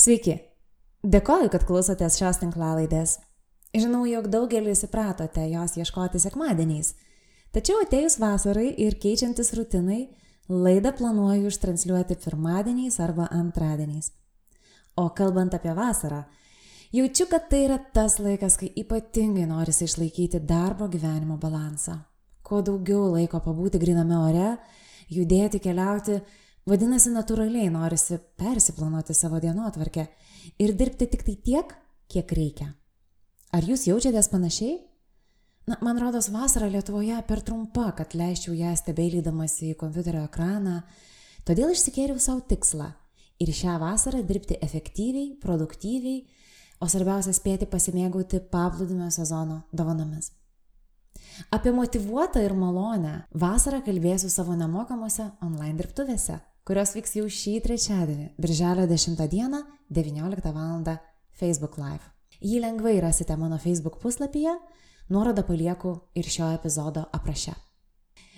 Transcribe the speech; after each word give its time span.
Sveiki. 0.00 0.38
Dėkoju, 1.04 1.50
kad 1.52 1.66
klausotės 1.68 2.14
šios 2.16 2.38
tinklalaidės. 2.40 3.18
Žinau, 3.76 4.06
jog 4.08 4.30
daugelis 4.32 4.80
įpratote 4.86 5.42
jos 5.50 5.74
ieškoti 5.76 6.22
sekmadieniais. 6.22 6.94
Tačiau 7.52 7.82
atėjus 7.84 8.16
vasarai 8.22 8.70
ir 8.80 8.96
keičiantis 9.02 9.52
rutinai, 9.58 10.06
laidą 10.48 10.94
planuoju 10.96 11.52
ištransliuoti 11.52 12.16
pirmadieniais 12.22 12.96
arba 13.04 13.28
antradieniais. 13.42 14.08
O 14.96 15.10
kalbant 15.12 15.58
apie 15.58 15.76
vasarą, 15.76 16.22
jaučiu, 16.96 17.28
kad 17.28 17.50
tai 17.52 17.66
yra 17.66 17.76
tas 17.92 18.16
laikas, 18.24 18.56
kai 18.56 18.72
ypatingai 18.80 19.44
norisi 19.52 19.84
išlaikyti 19.84 20.40
darbo 20.48 20.88
gyvenimo 20.88 21.36
balansą. 21.42 21.98
Kuo 22.40 22.64
daugiau 22.64 23.10
laiko 23.18 23.42
pabūti 23.44 23.82
griname 23.82 24.16
ore, 24.16 24.52
judėti, 25.12 25.60
keliauti, 25.60 26.22
Vadinasi, 26.68 27.08
natūraliai 27.14 27.70
norisi 27.72 28.18
persiplanuoti 28.38 29.14
savo 29.16 29.40
dienotvarkę 29.40 30.04
ir 30.60 30.74
dirbti 30.76 31.08
tik 31.08 31.24
tai 31.24 31.36
tiek, 31.40 31.72
kiek 32.10 32.32
reikia. 32.36 32.74
Ar 33.56 33.64
jūs 33.66 33.86
jaučiatės 33.88 34.28
panašiai? 34.30 34.76
Na, 35.70 35.78
man 35.84 35.98
rodos, 36.02 36.28
vasara 36.32 36.68
Lietuvoje 36.68 37.16
per 37.28 37.40
trumpa, 37.46 37.90
kad 37.96 38.12
leisčiau 38.16 38.52
ją 38.58 38.74
stebėlydamas 38.76 39.56
į 39.64 39.72
kompiuterio 39.80 40.24
ekraną, 40.26 40.82
todėl 41.48 41.72
išsikėliau 41.72 42.20
savo 42.20 42.44
tikslą 42.50 42.90
ir 43.40 43.54
šią 43.56 43.78
vasarą 43.80 44.20
dirbti 44.26 44.58
efektyviai, 44.60 45.38
produktyviai, 45.40 46.26
o 46.80 46.88
svarbiausia 46.88 47.32
spėti 47.36 47.68
pasimėgauti 47.70 48.42
paplūdimio 48.52 49.08
sezono 49.12 49.62
dovanomis. 49.72 50.32
Apie 51.52 51.72
motivuotą 51.72 52.42
ir 52.44 52.52
malonę 52.56 53.24
vasarą 53.32 53.80
kalbėsiu 53.84 54.28
savo 54.32 54.56
nemokamose 54.56 55.30
online 55.44 55.76
dirbtuvėse 55.80 56.40
kurios 56.70 56.92
vyks 56.94 57.16
jau 57.18 57.24
šį 57.26 57.56
trečiadienį, 57.64 58.28
birželio 58.38 58.84
10 58.86 59.18
dieną, 59.32 59.64
19 59.90 60.52
val. 60.54 60.84
Facebook 61.40 61.78
Live. 61.80 62.04
Jį 62.44 62.60
lengvai 62.62 63.00
rasite 63.02 63.34
mano 63.40 63.56
Facebook 63.58 63.96
puslapyje, 63.98 64.52
nuorodą 65.10 65.42
palieku 65.48 65.96
ir 66.14 66.28
šio 66.30 66.52
epizodo 66.54 67.06
apraše. 67.16 67.56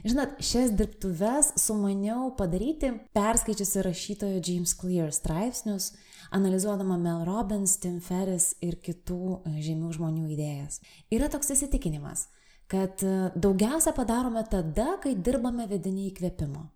Žinot, 0.06 0.38
šias 0.40 0.72
dirbtuves 0.78 1.52
sumaniau 1.60 2.30
padaryti, 2.38 2.94
perskaičiusi 3.12 3.84
rašytojo 3.84 4.40
James 4.40 4.72
Clear 4.80 5.12
straipsnius, 5.12 5.92
analizuodama 6.30 6.96
Mel 6.96 7.26
Robbins, 7.28 7.76
Tim 7.82 8.00
Ferris 8.00 8.54
ir 8.62 8.78
kitų 8.80 9.22
e, 9.42 9.56
žymių 9.66 9.92
žmonių 9.98 10.30
idėjas. 10.32 10.80
Yra 11.12 11.28
toks 11.28 11.52
įsitikinimas, 11.52 12.28
kad 12.70 13.02
e, 13.04 13.32
daugiausia 13.34 13.92
padarome 13.98 14.46
tada, 14.48 14.94
kai 15.02 15.18
dirbame 15.18 15.68
vedini 15.68 16.08
įkvėpimo. 16.08 16.70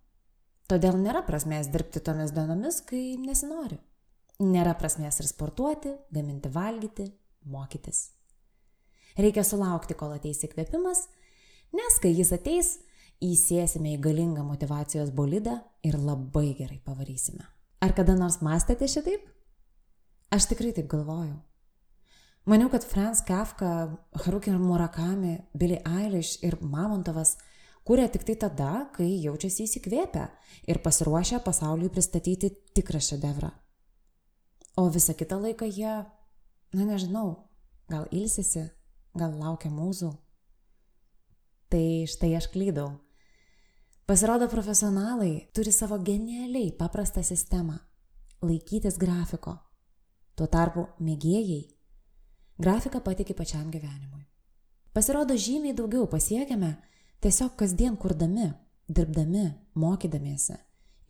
Todėl 0.67 0.97
nėra 0.99 1.21
prasmės 1.23 1.69
dirbti 1.71 2.01
tomis 2.03 2.33
dienomis, 2.35 2.81
kai 2.83 3.15
nesinori. 3.23 3.79
Nėra 4.43 4.73
prasmės 4.77 5.21
ir 5.23 5.29
sportuoti, 5.31 5.93
gaminti 6.13 6.51
valgyti, 6.53 7.07
mokytis. 7.47 8.09
Reikia 9.17 9.47
sulaukti, 9.47 9.95
kol 9.97 10.17
ateis 10.17 10.43
įkvėpimas, 10.45 11.07
nes 11.77 12.01
kai 12.03 12.11
jis 12.11 12.35
ateis, 12.35 12.73
įsėsime 13.23 13.95
į 13.95 14.03
galingą 14.03 14.43
motivacijos 14.45 15.15
bolidą 15.15 15.61
ir 15.87 15.97
labai 16.03 16.51
gerai 16.59 16.83
pavarysime. 16.85 17.47
Ar 17.81 17.95
kada 17.97 18.19
nors 18.19 18.43
mąstėte 18.43 18.91
šitaip? 18.91 19.23
Aš 20.35 20.51
tikrai 20.51 20.75
taip 20.75 20.91
galvojau. 20.91 21.39
Maniau, 22.51 22.69
kad 22.71 22.85
Franz 22.85 23.23
Kafka, 23.27 23.71
Haruki 24.25 24.51
Murakami, 24.51 25.39
Billy 25.55 25.79
Eilish 25.87 26.43
ir 26.43 26.59
Mamontovas– 26.59 27.37
Kūrė 27.87 28.09
tik 28.11 28.25
tai 28.27 28.35
tada, 28.35 28.89
kai 28.97 29.07
jaučiasi 29.23 29.69
įsikvėpę 29.69 30.25
ir 30.67 30.81
pasiruošę 30.83 31.39
pasauliui 31.47 31.93
pristatyti 31.95 32.51
tikrą 32.75 32.99
šedevrą. 32.99 33.53
O 34.77 34.89
visą 34.91 35.15
kitą 35.15 35.39
laiką 35.41 35.69
jie, 35.71 35.93
na 36.75 36.87
nežinau, 36.89 37.47
gal 37.89 38.09
ilsisi, 38.11 38.67
gal 39.15 39.37
laukia 39.39 39.71
mūzų. 39.71 40.11
Tai 41.71 41.85
štai 42.11 42.35
aš 42.39 42.51
klydau. 42.51 42.91
Pasirodo, 44.07 44.47
profesionalai 44.51 45.49
turi 45.55 45.73
savo 45.75 45.99
genialiai 45.99 46.75
paprastą 46.79 47.23
sistemą- 47.23 47.79
laikytis 48.49 48.99
grafiko. 48.99 49.57
Tuo 50.37 50.47
tarpu 50.47 50.89
mėgėjai 51.01 51.63
grafiką 52.59 53.01
patikė 53.01 53.35
pačiam 53.35 53.71
gyvenimui. 53.71 54.27
Pasirodo, 54.93 55.35
žymiai 55.35 55.75
daugiau 55.75 56.07
pasiekėme, 56.07 56.77
Tiesiog 57.25 57.55
kasdien 57.57 57.97
kurdami, 57.97 58.51
dirbdami, 58.93 59.47
mokydamiesi, 59.75 60.59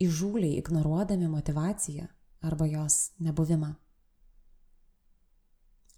įžūliai 0.03 0.55
ignoruodami 0.61 1.27
motivaciją 1.27 2.07
arba 2.47 2.67
jos 2.69 3.11
nebuvimą. 3.19 3.73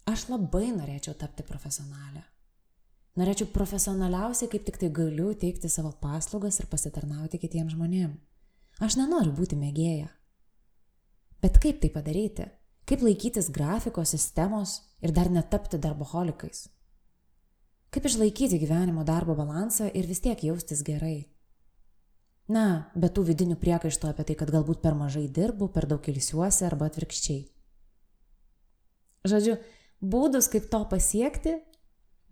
Aš 0.10 0.26
labai 0.32 0.72
norėčiau 0.74 1.14
tapti 1.14 1.46
profesionalę. 1.46 2.24
Norėčiau 3.20 3.52
profesionaliausiai, 3.54 4.50
kaip 4.50 4.66
tik 4.66 4.80
tai 4.82 4.90
galiu 4.96 5.34
teikti 5.38 5.70
savo 5.70 5.92
paslaugas 6.02 6.58
ir 6.62 6.70
pasitarnauti 6.72 7.38
kitiems 7.42 7.76
žmonėms. 7.76 8.18
Aš 8.80 8.96
nenoriu 8.96 9.34
būti 9.36 9.58
mėgėja. 9.60 10.08
Bet 11.44 11.60
kaip 11.62 11.82
tai 11.84 11.90
padaryti? 11.94 12.48
Kaip 12.88 13.04
laikytis 13.06 13.52
grafikos 13.54 14.16
sistemos 14.16 14.80
ir 15.04 15.12
dar 15.14 15.30
netapti 15.30 15.78
darboholikais? 15.78 16.70
Kaip 17.90 18.06
išlaikyti 18.06 18.60
gyvenimo 18.62 19.04
darbo 19.06 19.34
balansą 19.38 19.90
ir 19.98 20.06
vis 20.06 20.22
tiek 20.22 20.44
jaustis 20.46 20.84
gerai? 20.86 21.26
Na, 22.50 22.90
be 22.98 23.10
tų 23.14 23.24
vidinių 23.28 23.60
priekaištų 23.62 24.10
apie 24.10 24.26
tai, 24.30 24.36
kad 24.38 24.50
galbūt 24.54 24.82
per 24.82 24.96
mažai 24.98 25.28
dirbu, 25.30 25.70
per 25.74 25.86
daug 25.90 26.06
ilsiuosi 26.10 26.66
arba 26.66 26.88
atvirkščiai. 26.90 27.44
Žodžiu, 29.30 29.58
būdus, 30.02 30.48
kaip 30.50 30.70
to 30.72 30.80
pasiekti, 30.90 31.58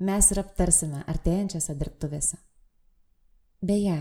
mes 0.01 0.29
ir 0.34 0.41
aptarsime 0.41 1.03
artėjančiose 1.09 1.75
dirbtuvėse. 1.78 2.39
Beje, 3.62 3.97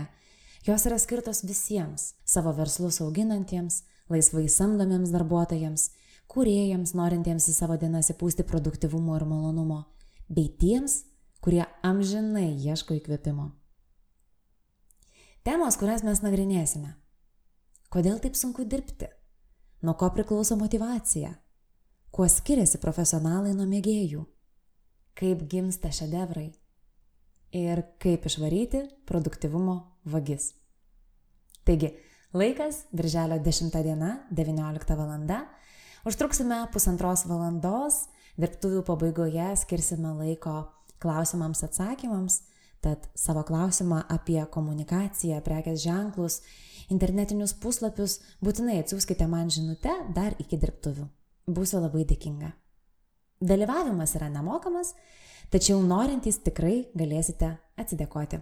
jos 0.65 0.85
yra 0.89 0.97
skirtos 1.01 1.43
visiems 1.45 2.13
savo 2.25 2.53
verslus 2.57 3.01
auginantiems, 3.01 3.81
laisvai 4.13 4.45
samdomiems 4.49 5.13
darbuotojams, 5.13 5.89
kuriejams, 6.29 6.93
norintiems 6.97 7.49
į 7.49 7.55
savo 7.57 7.77
dienas 7.81 8.09
įpūsti 8.13 8.45
produktivumo 8.45 9.17
ir 9.17 9.25
malonumo, 9.25 9.83
bei 10.29 10.49
tiems, 10.49 11.01
kurie 11.41 11.63
amžinai 11.85 12.49
ieško 12.55 12.97
įkvėpimo. 12.97 13.51
Temos, 15.47 15.77
kurias 15.79 16.03
mes 16.03 16.19
nagrinėsime. 16.19 16.95
Kodėl 17.93 18.17
taip 18.19 18.35
sunku 18.35 18.65
dirbti? 18.67 19.07
Nuo 19.79 19.93
ko 19.95 20.09
priklauso 20.11 20.57
motivacija? 20.59 21.29
Kuo 22.11 22.25
skiriasi 22.27 22.81
profesionalai 22.83 23.53
nuo 23.55 23.67
mėgėjų? 23.69 24.25
Kaip 25.15 25.45
gimsta 25.47 25.93
šedevrai? 25.93 26.49
Ir 27.55 27.83
kaip 28.03 28.27
išvaryti 28.27 28.83
produktivumo 29.07 29.77
vagis. 30.03 30.49
Taigi, 31.63 31.93
laikas- 32.33 32.83
Birželio 32.97 33.39
10 33.39 33.83
diena, 33.83 34.27
19 34.31 34.95
val. 34.95 35.47
Užtruksime 36.05 36.67
pusantros 36.71 37.25
valandos, 37.25 38.07
dirbtuvių 38.37 38.83
pabaigoje 38.83 39.55
skirsime 39.63 40.13
laiko 40.15 40.73
klausimams 41.03 41.63
atsakymams, 41.67 42.41
tad 42.81 43.07
savo 43.17 43.43
klausimą 43.47 44.03
apie 44.13 44.39
komunikaciją, 44.53 45.41
prekės 45.45 45.81
ženklus, 45.83 46.41
internetinius 46.93 47.55
puslapius 47.57 48.19
būtinai 48.43 48.79
atsiųskite 48.81 49.27
man 49.29 49.51
žinutę 49.53 49.93
dar 50.15 50.37
iki 50.39 50.59
dirbtuvių. 50.61 51.07
Būsiu 51.47 51.81
labai 51.81 52.03
dėkinga. 52.07 52.51
Dalyvavimas 53.41 54.15
yra 54.17 54.29
nemokamas, 54.33 54.93
tačiau 55.53 55.79
norintys 55.85 56.41
tikrai 56.43 56.87
galėsite 56.97 57.53
atsidėkoti. 57.77 58.39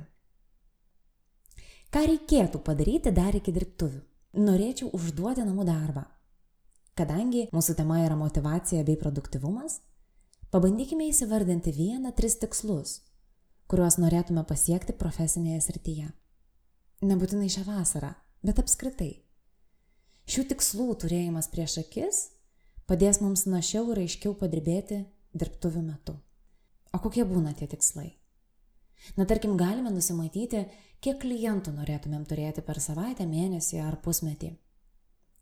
Ką 1.91 2.03
reikėtų 2.09 2.59
padaryti 2.65 3.11
dar 3.15 3.35
iki 3.37 3.53
dirbtuvių? 3.55 4.01
Norėčiau 4.35 4.89
užduoti 4.95 5.45
namų 5.47 5.63
darbą. 5.67 6.01
Kadangi 6.95 7.45
mūsų 7.55 7.75
tema 7.75 8.01
yra 8.03 8.15
motivacija 8.19 8.83
bei 8.87 8.97
produktivumas, 8.99 9.81
Pabandykime 10.55 11.09
įsivardinti 11.11 11.73
vieną, 11.75 12.13
tris 12.15 12.37
tikslus, 12.39 12.91
kuriuos 13.67 13.97
norėtume 13.99 14.39
pasiekti 14.47 14.93
profesinėje 14.95 15.57
srityje. 15.65 16.05
Nebūtinai 17.09 17.49
šią 17.51 17.63
vasarą, 17.67 18.13
bet 18.39 18.61
apskritai. 18.63 19.09
Šių 20.31 20.45
tikslų 20.53 20.85
turėjimas 21.01 21.49
prieš 21.51 21.75
akis 21.81 22.19
padės 22.87 23.19
mums 23.19 23.43
našiau 23.51 23.89
ir 23.91 24.05
aiškiau 24.05 24.31
padirbėti 24.39 25.01
dirbtuvių 25.35 25.83
metu. 25.89 26.15
O 26.95 27.03
kokie 27.03 27.27
būna 27.27 27.51
tie 27.59 27.67
tikslai? 27.67 28.13
Na 29.19 29.27
tarkim, 29.27 29.57
galime 29.59 29.91
nusimatyti, 29.91 30.63
kiek 31.03 31.19
klientų 31.25 31.75
norėtumėm 31.81 32.23
turėti 32.31 32.63
per 32.63 32.79
savaitę, 32.79 33.27
mėnesį 33.27 33.83
ar 33.89 33.99
pusmetį. 34.07 34.55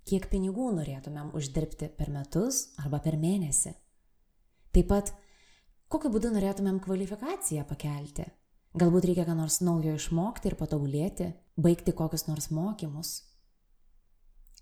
Kiek 0.09 0.25
pinigų 0.33 0.73
norėtumėm 0.81 1.35
uždirbti 1.37 1.93
per 2.01 2.09
metus 2.09 2.71
arba 2.81 2.97
per 2.97 3.21
mėnesį. 3.21 3.77
Taip 4.73 4.89
pat, 4.89 5.11
kokiu 5.91 6.09
būdu 6.13 6.33
norėtumėm 6.33 6.79
kvalifikaciją 6.83 7.67
pakelti. 7.69 8.25
Galbūt 8.73 9.05
reikia 9.09 9.27
ką 9.27 9.37
nors 9.37 9.59
naujo 9.61 9.93
išmokti 9.99 10.49
ir 10.49 10.57
patobulėti, 10.57 11.29
baigti 11.61 11.93
kokius 11.93 12.25
nors 12.25 12.49
mokymus. 12.49 13.13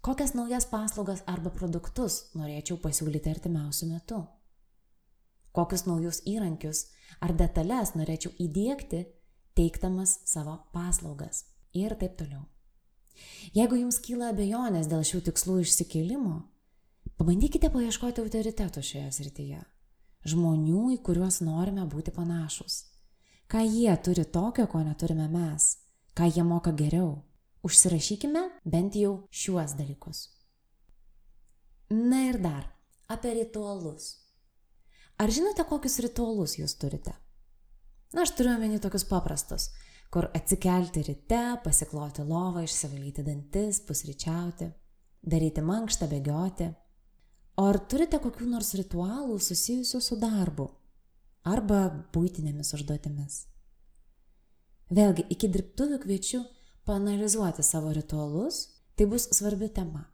Kokias 0.03 0.35
naujas 0.35 0.67
paslaugas 0.67 1.23
arba 1.29 1.53
produktus 1.53 2.25
norėčiau 2.35 2.81
pasiūlyti 2.81 3.31
artimiausiu 3.31 3.91
metu 3.93 4.23
kokius 5.55 5.85
naujus 5.87 6.21
įrankius 6.27 6.85
ar 7.23 7.33
detalės 7.37 7.93
norėčiau 7.97 8.33
įdėkti, 8.39 9.03
teiktamas 9.57 10.19
savo 10.27 10.57
paslaugas 10.75 11.45
ir 11.75 11.95
taip 11.99 12.17
toliau. 12.19 12.45
Jeigu 13.55 13.77
jums 13.81 13.99
kyla 14.01 14.31
abejonės 14.31 14.87
dėl 14.91 15.03
šių 15.07 15.21
tikslų 15.27 15.59
išsikėlimo, 15.65 16.37
pabandykite 17.19 17.69
paieškoti 17.73 18.23
autoritetų 18.23 18.83
šioje 18.85 19.11
srityje. 19.19 19.61
Žmonių, 20.27 20.91
į 20.95 21.01
kuriuos 21.05 21.41
norime 21.41 21.87
būti 21.89 22.13
panašus. 22.13 22.83
Ką 23.49 23.63
jie 23.65 23.93
turi 24.05 24.25
tokio, 24.25 24.67
ko 24.69 24.83
neturime 24.85 25.27
mes. 25.31 25.75
Ką 26.15 26.29
jie 26.29 26.43
moka 26.45 26.71
geriau. 26.71 27.23
Užsirašykime 27.65 28.43
bent 28.65 28.95
jau 28.97 29.27
šiuos 29.29 29.75
dalykus. 29.77 30.29
Na 31.91 32.21
ir 32.29 32.39
dar 32.41 32.69
apie 33.11 33.33
ritualus. 33.35 34.15
Ar 35.21 35.29
žinote, 35.29 35.65
kokius 35.67 35.99
ritualus 36.01 36.55
jūs 36.57 36.77
turite? 36.79 37.13
Na, 38.15 38.23
aš 38.23 38.33
turiu 38.37 38.53
omeny 38.55 38.79
tokius 38.81 39.05
paprastus, 39.07 39.69
kur 40.11 40.29
atsikelti 40.35 41.03
ryte, 41.05 41.41
pasikloti 41.63 42.23
lovą, 42.27 42.63
išsivalyti 42.65 43.23
dantis, 43.27 43.81
pusryčiauti, 43.87 44.71
daryti 45.21 45.63
mankštą, 45.63 46.09
bėgioti. 46.11 46.71
O 47.61 47.67
ar 47.69 47.77
turite 47.85 48.17
kokių 48.17 48.47
nors 48.49 48.73
ritualų 48.73 49.37
susijusių 49.37 50.01
su 50.01 50.17
darbu 50.17 50.65
arba 51.45 51.81
būtinėmis 52.15 52.73
užduotimis? 52.73 53.35
Vėlgi, 54.89 55.27
iki 55.29 55.49
dirbtuvių 55.51 55.99
kviečiu 56.01 56.41
panalizuoti 56.89 57.63
savo 57.63 57.93
ritualus, 57.93 58.63
tai 58.97 59.05
bus 59.11 59.29
svarbi 59.37 59.69
tema. 59.69 60.07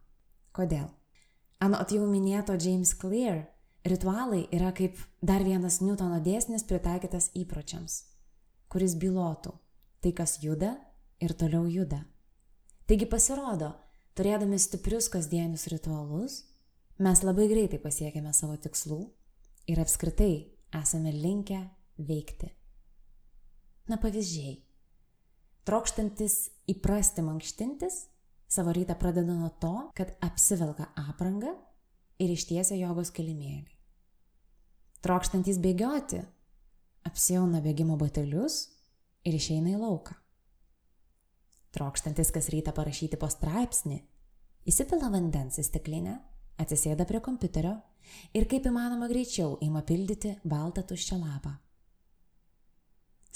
Kodėl? 0.52 0.90
Anot 1.64 1.94
jau 1.94 2.04
minėto 2.06 2.54
James 2.60 2.92
Clear, 3.00 3.46
Ritualai 3.88 4.48
yra 4.52 4.72
kaip 4.74 4.98
dar 5.22 5.40
vienas 5.46 5.78
Newtono 5.80 6.18
dėsnis 6.20 6.64
pritaikytas 6.66 7.30
įpročiams, 7.38 8.02
kuris 8.68 8.96
bylotų 8.98 9.54
tai, 10.02 10.12
kas 10.12 10.38
juda 10.42 10.74
ir 11.22 11.32
toliau 11.32 11.64
juda. 11.70 12.02
Taigi 12.90 13.06
pasirodo, 13.08 13.70
turėdami 14.18 14.58
stiprius 14.60 15.08
kasdienius 15.12 15.68
ritualus, 15.72 16.42
mes 16.98 17.22
labai 17.22 17.46
greitai 17.50 17.78
pasiekėme 17.82 18.32
savo 18.34 18.56
tikslų 18.58 19.00
ir 19.70 19.80
apskritai 19.82 20.32
esame 20.74 21.12
linkę 21.14 21.60
veikti. 21.98 22.50
Na 23.88 23.96
pavyzdžiai. 24.02 24.58
Trokštantis 25.68 26.36
įprasti 26.68 27.22
mankštintis, 27.24 28.06
savo 28.48 28.72
rytą 28.72 28.96
pradeda 29.00 29.34
nuo 29.36 29.50
to, 29.60 29.90
kad 29.96 30.14
apsivelka 30.24 30.88
aprangą 30.96 31.54
ir 32.18 32.32
ištiesia 32.32 32.76
jogos 32.80 33.12
kilimėlį. 33.14 33.68
Trokštantis 35.04 35.60
bėgioti, 35.62 36.22
apsijauna 37.06 37.60
bėgimo 37.62 37.98
batelius 38.00 38.64
ir 39.28 39.36
išeina 39.38 39.76
į 39.76 39.82
lauką. 39.82 40.16
Trokštantis 41.76 42.32
kas 42.34 42.48
rytą 42.50 42.72
parašyti 42.74 43.20
po 43.20 43.28
straipsnį, 43.30 44.00
įsipila 44.68 45.12
vandens 45.12 45.60
į 45.60 45.66
stiklinę, 45.68 46.16
atsisėda 46.62 47.06
prie 47.08 47.20
kompiuterio 47.24 47.76
ir 48.36 48.46
kaip 48.50 48.66
įmanoma 48.68 49.08
greičiau 49.10 49.56
ima 49.64 49.82
pildyti 49.86 50.34
baltą 50.44 50.84
tuščią 50.86 51.18
lapą. 51.20 51.54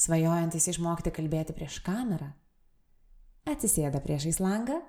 Svajojantis 0.03 0.67
išmokti 0.73 1.13
kalbėti 1.15 1.55
prieš 1.55 1.79
kamerą, 1.87 2.33
atsisėda 3.47 4.01
priešais 4.03 4.41
langą 4.43 4.81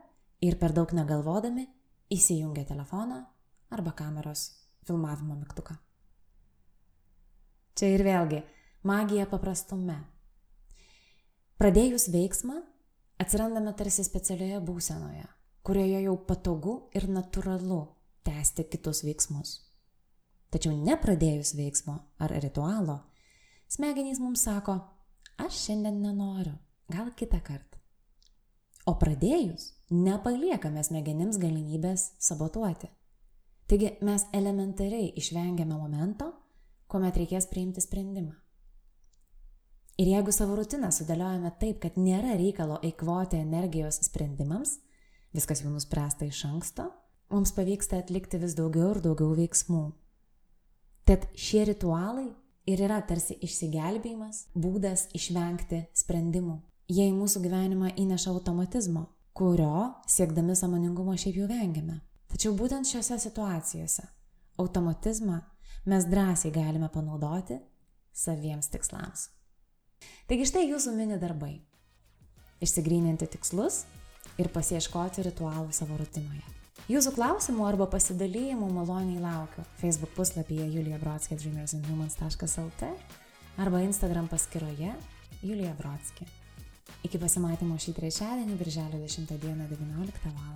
ir 0.41 0.57
per 0.61 0.73
daug 0.73 0.93
negalvodami 0.95 1.67
įsijungia 2.13 2.65
telefoną 2.69 3.19
arba 3.73 3.93
kameros 3.97 4.49
filmavimo 4.87 5.37
mygtuką. 5.39 5.77
Čia 7.73 7.89
ir 7.93 8.03
vėlgi 8.05 8.41
magija 8.85 9.25
paprastume. 9.29 9.97
Pradėjus 11.57 12.09
veiksmą, 12.13 12.59
atsirandame 13.21 13.73
tarsi 13.77 14.03
specialioje 14.05 14.59
būsenoje, 14.65 15.25
kurioje 15.65 16.01
jau 16.03 16.15
patogu 16.27 16.75
ir 16.97 17.07
natūralu 17.09 17.83
tęsti 18.25 18.65
kitus 18.71 19.03
veiksmus. 19.05 19.55
Tačiau 20.53 20.75
nepradėjus 20.77 21.55
veiksmo 21.57 21.97
ar 22.21 22.33
ritualo, 22.43 22.99
smegenys 23.71 24.19
mums 24.21 24.43
sako, 24.45 24.77
aš 25.41 25.57
šiandien 25.65 26.01
nenoriu, 26.03 26.53
gal 26.93 27.09
kitą 27.17 27.39
kartą. 27.41 27.79
O 28.85 28.97
pradėjus, 28.99 29.71
nepaliekame 29.89 30.83
smegenims 30.83 31.39
galimybės 31.39 32.11
sabotuoti. 32.21 32.89
Taigi 33.71 33.93
mes 34.03 34.27
elementariai 34.35 35.13
išvengiame 35.17 35.73
momento, 35.73 36.33
kuomet 36.91 37.17
reikės 37.17 37.47
priimti 37.49 37.81
sprendimą. 37.81 38.35
Ir 40.01 40.09
jeigu 40.09 40.33
savo 40.33 40.57
rutiną 40.57 40.89
sudėliojame 40.93 41.53
taip, 41.61 41.79
kad 41.81 41.97
nėra 42.01 42.33
reikalo 42.37 42.79
eikvoti 42.83 43.37
energijos 43.39 44.01
sprendimams, 44.07 44.79
viskas 45.33 45.61
jau 45.63 45.71
nuspręsta 45.71 46.27
iš 46.27 46.43
anksto, 46.49 46.89
mums 47.33 47.53
pavyksta 47.55 47.99
atlikti 48.03 48.39
vis 48.41 48.55
daugiau 48.57 48.93
ir 48.93 49.01
daugiau 49.03 49.33
veiksmų. 49.37 49.83
Tad 51.07 51.25
šie 51.35 51.65
ritualai 51.67 52.29
ir 52.69 52.83
yra 52.85 53.01
tarsi 53.07 53.35
išsigelbėjimas, 53.43 54.47
būdas 54.55 55.09
išvengti 55.17 55.83
sprendimų. 55.97 56.61
Jie 56.93 57.09
į 57.09 57.15
mūsų 57.17 57.41
gyvenimą 57.43 57.93
įneša 57.99 58.31
automatizmo, 58.31 59.07
kurio 59.35 59.89
siekdami 60.07 60.55
samoningumo 60.55 61.15
šiaip 61.17 61.41
jau 61.41 61.49
vengiame. 61.49 61.99
Tačiau 62.31 62.55
būtent 62.57 62.87
šiose 62.89 63.19
situacijose 63.21 64.05
automatizmą 64.61 65.41
mes 65.89 66.07
drąsiai 66.09 66.53
galime 66.53 66.89
panaudoti 66.93 67.59
saviems 68.13 68.69
tikslams. 68.73 69.27
Taigi 70.29 70.47
štai 70.47 70.67
jūsų 70.69 70.95
mini 70.95 71.19
darbai. 71.19 71.55
Išsigryninti 72.63 73.27
tikslus 73.35 73.83
ir 74.39 74.51
pasieškoti 74.53 75.25
ritualų 75.29 75.73
savo 75.75 75.97
rutinoje. 75.99 76.62
Jūsų 76.91 77.13
klausimų 77.15 77.63
arba 77.63 77.85
pasidalymų 77.87 78.67
maloniai 78.75 79.21
laukiu 79.23 79.63
Facebook 79.79 80.11
puslapyje 80.17 80.65
Julija 80.67 80.97
Brodskė 80.99 81.37
dreamersandhumans.lt 81.39 82.89
arba 83.63 83.83
Instagram 83.85 84.27
paskyroje 84.27 84.91
Julija 85.39 85.71
Brodskė. 85.79 86.27
Iki 87.07 87.23
pasimatymo 87.23 87.79
šį 87.79 87.95
trečiadienį, 88.01 88.59
birželio 88.59 88.99
10 88.99 89.31
dieną 89.31 89.71
19 89.71 90.35
val. 90.35 90.53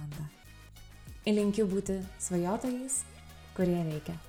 Linkiu 1.27 1.63
būti 1.71 2.01
svajotojais, 2.19 3.05
kurie 3.55 3.79
veikia. 3.87 4.19